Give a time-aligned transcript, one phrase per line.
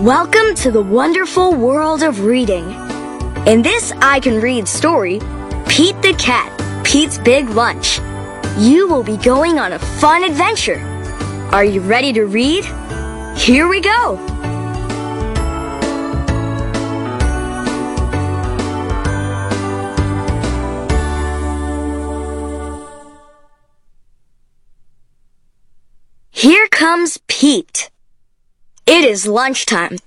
[0.00, 2.70] Welcome to the wonderful world of reading.
[3.46, 5.18] In this I Can Read story,
[5.68, 8.00] Pete the Cat, Pete's Big Lunch,
[8.56, 10.78] you will be going on a fun adventure.
[11.52, 12.64] Are you ready to read?
[13.36, 14.16] Here we go!
[26.30, 27.90] Here comes Pete.
[28.90, 29.98] It is lunchtime.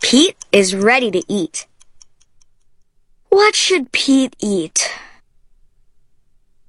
[0.00, 1.66] Pete is ready to eat.
[3.30, 4.92] What should Pete eat?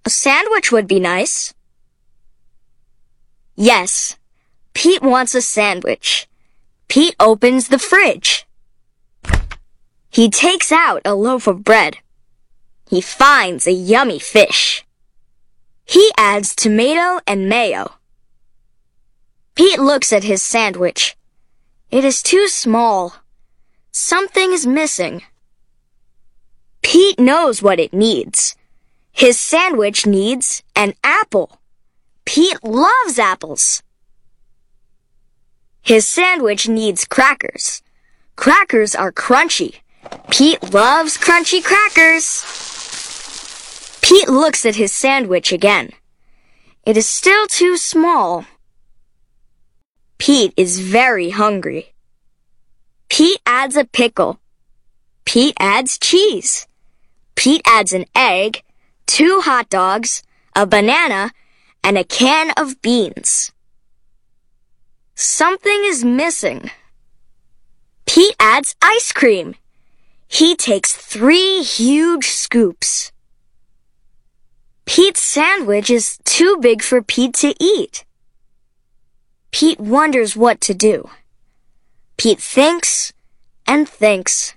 [0.04, 1.54] A sandwich would be nice.
[3.56, 4.18] Yes,
[4.74, 6.28] Pete wants a sandwich.
[6.88, 8.48] Pete opens the fridge.
[10.10, 11.98] He takes out a loaf of bread.
[12.90, 14.84] He finds a yummy fish.
[15.86, 17.92] He adds tomato and mayo.
[19.56, 21.16] Pete looks at his sandwich.
[21.90, 23.16] It is too small.
[23.92, 25.24] Something is missing.
[26.82, 28.58] Pete knows what it needs.
[29.14, 31.62] His sandwich needs an apple.
[32.26, 33.82] Pete loves apples.
[35.82, 37.82] His sandwich needs crackers.
[38.36, 39.76] Crackers are crunchy.
[40.30, 42.44] Pete loves crunchy crackers.
[44.02, 45.92] Pete looks at his sandwich again.
[46.86, 48.46] It is still too small.
[50.18, 51.94] Pete is very hungry.
[53.10, 54.40] Pete adds a pickle.
[55.26, 56.68] Pete adds cheese.
[57.36, 58.64] Pete adds an egg,
[59.06, 60.24] two hot dogs,
[60.56, 61.32] a banana,
[61.84, 63.52] and a can of beans.
[65.16, 66.72] Something is missing.
[68.06, 69.56] Pete adds ice cream.
[70.28, 73.12] He takes three huge scoops.
[74.86, 78.06] Pete's sandwich is too big for Pete to eat.
[79.56, 81.10] Pete wonders what to do.
[82.18, 83.14] Pete thinks
[83.66, 84.54] and thinks.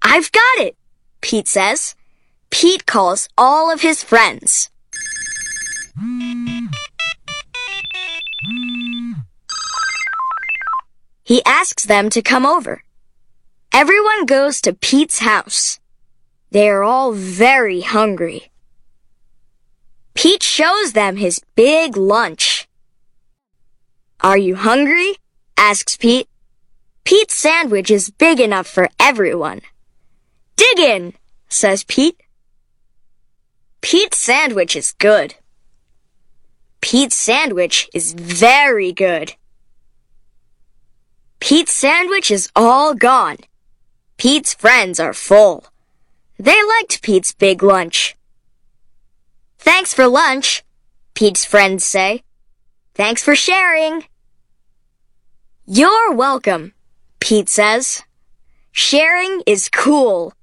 [0.00, 0.76] I've got it,
[1.22, 1.96] Pete says.
[2.50, 4.70] Pete calls all of his friends.
[11.24, 12.84] He asks them to come over.
[13.72, 15.80] Everyone goes to Pete's house.
[16.52, 18.52] They are all very hungry.
[20.14, 22.51] Pete shows them his big lunch.
[24.22, 25.16] Are you hungry?
[25.56, 26.28] asks Pete.
[27.02, 29.62] Pete's sandwich is big enough for everyone.
[30.54, 31.14] Dig in,
[31.48, 32.20] says Pete.
[33.80, 35.34] Pete's sandwich is good.
[36.80, 39.34] Pete's sandwich is very good.
[41.40, 43.38] Pete's sandwich is all gone.
[44.18, 45.64] Pete's friends are full.
[46.38, 48.16] They liked Pete's big lunch.
[49.58, 50.62] Thanks for lunch,
[51.14, 52.22] Pete's friends say.
[52.94, 54.04] Thanks for sharing.
[55.74, 56.74] You're welcome,
[57.18, 58.02] Pete says.
[58.72, 60.34] Sharing is cool.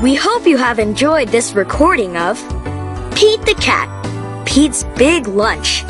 [0.00, 2.36] We hope you have enjoyed this recording of
[3.16, 3.90] Pete the Cat,
[4.46, 5.82] Pete's Big Lunch,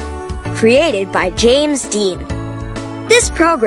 [0.56, 2.27] created by James Dean.
[3.09, 3.61] This program